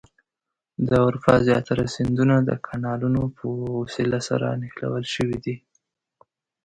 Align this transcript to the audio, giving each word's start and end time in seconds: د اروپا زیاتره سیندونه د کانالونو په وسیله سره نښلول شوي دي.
د 0.87 0.89
اروپا 1.05 1.33
زیاتره 1.47 1.85
سیندونه 1.95 2.35
د 2.49 2.51
کانالونو 2.67 3.21
په 3.37 3.45
وسیله 3.81 4.19
سره 4.27 4.45
نښلول 4.61 5.03
شوي 5.15 5.37
دي. 5.45 5.55